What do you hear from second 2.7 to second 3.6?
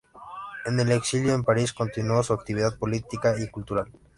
política y